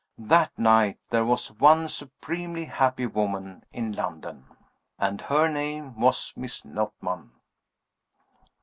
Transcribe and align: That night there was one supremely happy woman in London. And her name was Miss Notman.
That 0.17 0.57
night 0.57 0.97
there 1.11 1.23
was 1.23 1.51
one 1.51 1.87
supremely 1.87 2.65
happy 2.65 3.05
woman 3.05 3.63
in 3.71 3.91
London. 3.91 4.47
And 4.97 5.21
her 5.21 5.47
name 5.47 5.99
was 5.99 6.33
Miss 6.35 6.65
Notman. 6.65 7.29